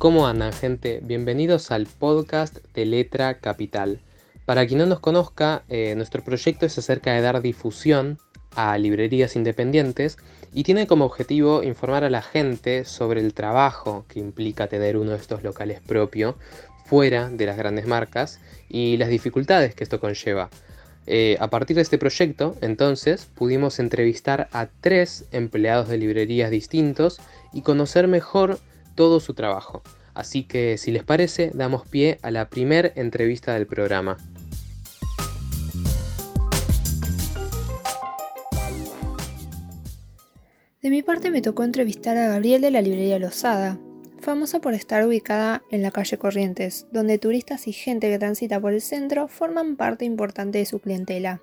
[0.00, 1.00] ¿Cómo andan gente?
[1.02, 4.00] Bienvenidos al podcast de Letra Capital.
[4.46, 8.16] Para quien no nos conozca, eh, nuestro proyecto es acerca de dar difusión
[8.56, 10.16] a librerías independientes
[10.54, 15.10] y tiene como objetivo informar a la gente sobre el trabajo que implica tener uno
[15.10, 16.38] de estos locales propio
[16.86, 18.40] fuera de las grandes marcas
[18.70, 20.48] y las dificultades que esto conlleva.
[21.06, 27.20] Eh, a partir de este proyecto, entonces, pudimos entrevistar a tres empleados de librerías distintos
[27.52, 28.60] y conocer mejor
[28.94, 29.82] todo su trabajo.
[30.14, 34.16] Así que, si les parece, damos pie a la primera entrevista del programa.
[40.82, 43.78] De mi parte me tocó entrevistar a Gabriel de la librería Losada,
[44.20, 48.72] famosa por estar ubicada en la calle Corrientes, donde turistas y gente que transita por
[48.72, 51.42] el centro forman parte importante de su clientela.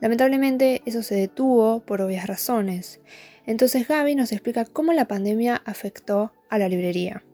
[0.00, 3.00] Lamentablemente eso se detuvo por obvias razones.
[3.46, 7.24] Entonces Gaby nos explica cómo la pandemia afectó a la librería.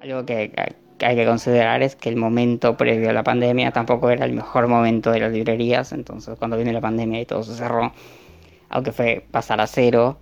[0.00, 0.52] Algo que,
[1.00, 4.68] hay que considerar es que el momento previo a la pandemia tampoco era el mejor
[4.68, 7.92] momento de las librerías, entonces cuando vino la pandemia y todo se cerró,
[8.68, 10.18] aunque fue pasar a cero,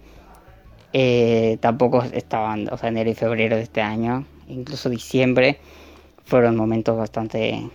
[0.92, 5.58] eh, tampoco estaban, o sea, enero y febrero de este año, incluso diciembre,
[6.25, 7.69] fueron momentos bastante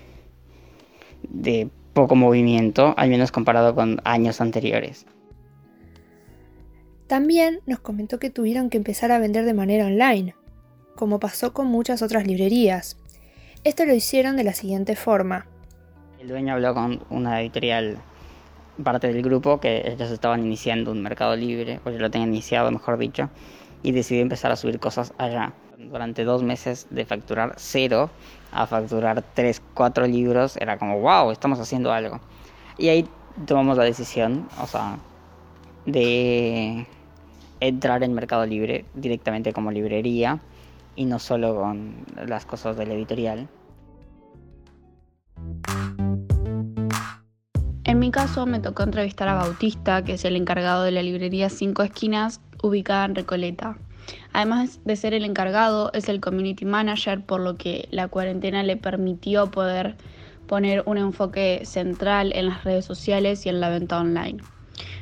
[1.24, 5.06] de poco movimiento, al menos comparado con años anteriores.
[7.08, 10.36] También nos comentó que tuvieron que empezar a vender de manera online,
[11.00, 12.98] como pasó con muchas otras librerías.
[13.64, 15.46] Esto lo hicieron de la siguiente forma.
[16.20, 18.00] El dueño habló con una editorial
[18.84, 22.70] parte del grupo que ellos estaban iniciando un mercado libre, o ya lo tenían iniciado,
[22.70, 23.30] mejor dicho,
[23.82, 25.54] y decidí empezar a subir cosas allá.
[25.78, 28.10] Durante dos meses de facturar cero
[28.52, 32.20] a facturar tres, cuatro libros, era como, wow, estamos haciendo algo.
[32.78, 33.08] Y ahí
[33.46, 34.98] tomamos la decisión, o sea,
[35.86, 36.86] de
[37.62, 40.42] entrar en Mercado Libre directamente como librería
[41.00, 41.96] y no solo con
[42.28, 43.48] las cosas de la editorial.
[47.86, 51.50] En mi caso me tocó entrevistar a Bautista, que es el encargado de la librería
[51.50, 53.78] Cinco Esquinas, ubicada en Recoleta.
[54.34, 58.76] Además de ser el encargado, es el community manager, por lo que la cuarentena le
[58.76, 59.96] permitió poder
[60.48, 64.44] poner un enfoque central en las redes sociales y en la venta online.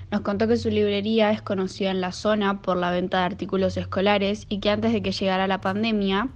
[0.09, 3.75] Nos contó que su librería es conocida en la zona por la venta de artículos
[3.75, 6.29] escolares y que antes de que llegara la pandemia,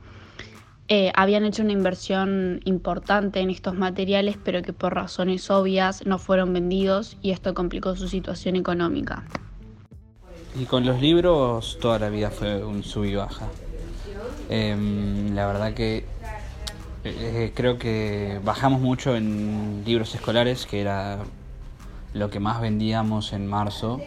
[0.90, 6.20] eh, habían hecho una inversión importante en estos materiales, pero que por razones obvias no
[6.20, 9.24] fueron vendidos y esto complicó su situación económica.
[10.60, 13.48] Y con los libros toda la vida fue un sub y baja.
[14.50, 16.04] Em, la verdad que
[17.06, 21.20] eh, creo que bajamos mucho en libros escolares, que era
[22.14, 24.00] lo que más vendíamos en marzo,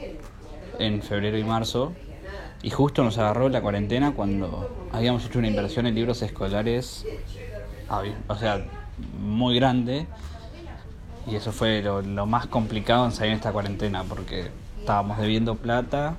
[0.79, 1.93] en febrero y marzo,
[2.63, 7.05] y justo nos agarró la cuarentena cuando habíamos hecho una inversión en libros escolares,
[8.29, 8.65] o sea,
[9.19, 10.07] muy grande.
[11.27, 16.17] Y eso fue lo, más complicado en salir en esta cuarentena, porque estábamos debiendo plata,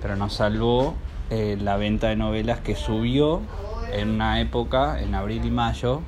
[0.00, 0.94] pero nos salvó
[1.30, 3.42] eh, la venta de novelas que subió
[3.92, 6.00] en una época, en abril y mayo,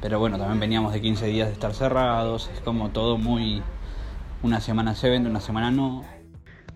[0.00, 3.62] pero bueno, también veníamos de 15 días de estar cerrados, es como todo muy...
[4.42, 6.04] Una semana se vende, una semana no.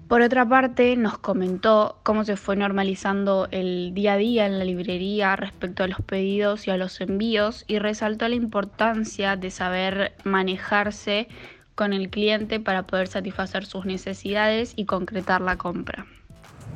[0.09, 4.65] Por otra parte, nos comentó cómo se fue normalizando el día a día en la
[4.65, 10.12] librería respecto a los pedidos y a los envíos y resaltó la importancia de saber
[10.25, 11.28] manejarse
[11.75, 16.06] con el cliente para poder satisfacer sus necesidades y concretar la compra.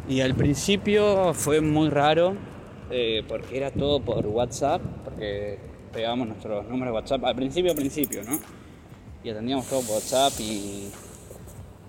[0.09, 2.37] Y al principio fue muy raro
[2.91, 5.59] eh, porque era todo por WhatsApp, porque
[5.93, 8.39] pegábamos nuestros números de WhatsApp al principio, al principio, ¿no?
[9.26, 10.88] Y atendíamos todo por WhatsApp y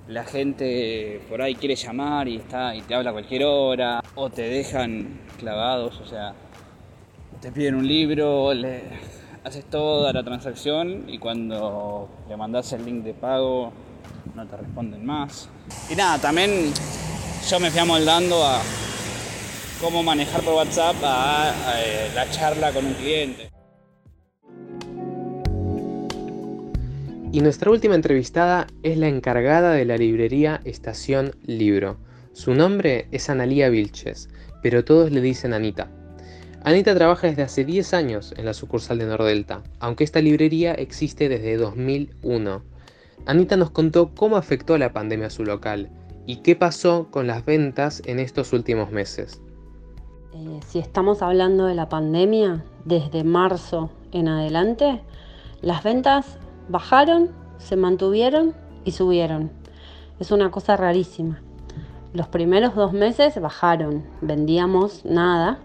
[0.08, 4.32] la gente por ahí quiere llamar y está y te habla a cualquier hora o
[4.32, 6.34] te dejan clavados, o sea,
[7.40, 8.82] te piden un libro, le
[9.44, 13.72] haces toda la transacción y cuando le mandas el link de pago
[14.34, 15.48] no te responden más.
[15.92, 16.74] Y nada, también
[17.48, 18.64] yo me fui amoldando a
[19.80, 23.57] cómo manejar por WhatsApp a, eh, la charla con un cliente.
[27.32, 31.98] Y nuestra última entrevistada es la encargada de la librería Estación Libro.
[32.32, 34.30] Su nombre es Analía Vilches,
[34.64, 35.92] pero todos le dicen Anita.
[36.64, 41.28] Anita trabaja desde hace 10 años en la sucursal de Nordelta, aunque esta librería existe
[41.28, 42.64] desde 2001.
[43.26, 45.90] Anita nos contó cómo afectó la pandemia a su local
[46.26, 49.42] y qué pasó con las ventas en estos últimos meses.
[50.34, 55.02] Eh, si estamos hablando de la pandemia, desde marzo en adelante,
[55.62, 56.38] las ventas
[56.70, 58.54] bajaron, se mantuvieron
[58.86, 59.52] y subieron.
[60.20, 61.42] Es una cosa rarísima.
[62.14, 65.60] Los primeros dos meses bajaron, vendíamos nada,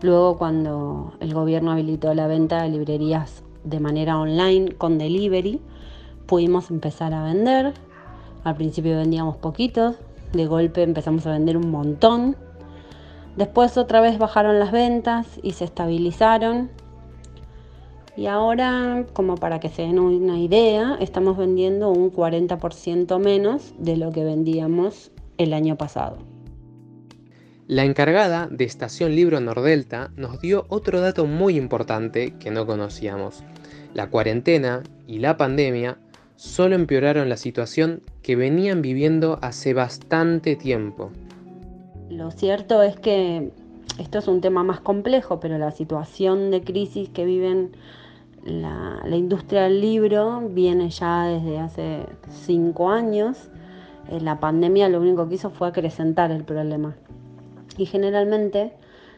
[0.00, 5.60] Luego cuando el gobierno habilitó la venta de librerías de manera online con delivery,
[6.26, 7.74] pudimos empezar a vender.
[8.44, 9.96] Al principio vendíamos poquitos,
[10.32, 12.36] de golpe empezamos a vender un montón.
[13.36, 16.70] Después otra vez bajaron las ventas y se estabilizaron.
[18.18, 23.96] Y ahora, como para que se den una idea, estamos vendiendo un 40% menos de
[23.96, 26.18] lo que vendíamos el año pasado.
[27.68, 33.44] La encargada de Estación Libro Nordelta nos dio otro dato muy importante que no conocíamos.
[33.94, 35.98] La cuarentena y la pandemia
[36.34, 41.12] solo empeoraron la situación que venían viviendo hace bastante tiempo.
[42.10, 43.52] Lo cierto es que
[44.00, 47.70] esto es un tema más complejo, pero la situación de crisis que viven
[48.48, 53.48] la, industria del libro viene ya desde hace cinco años.
[54.10, 56.96] Eh, la pandemia lo único que hizo fue acrecentar el problema.
[57.76, 58.72] Y generalmente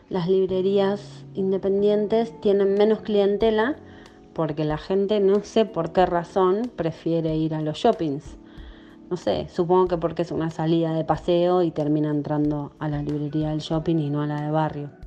[0.09, 3.77] las librerías independientes tienen menos clientela
[4.35, 8.37] porque la gente no sé por qué razón prefiere ir a los shoppings.
[9.11, 13.03] No sé, supongo que porque es una salida de paseo y termina entrando a la
[13.03, 15.00] librería del shopping y no a la de barrio.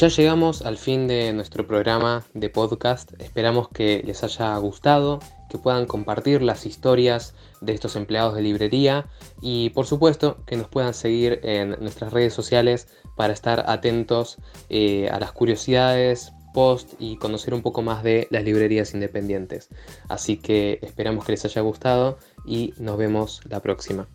[0.00, 3.12] Ya llegamos al fin de nuestro programa de podcast.
[3.20, 9.06] Esperamos que les haya gustado que puedan compartir las historias de estos empleados de librería
[9.40, 14.38] y por supuesto que nos puedan seguir en nuestras redes sociales para estar atentos
[14.68, 19.68] eh, a las curiosidades, post y conocer un poco más de las librerías independientes.
[20.08, 24.08] Así que esperamos que les haya gustado y nos vemos la próxima.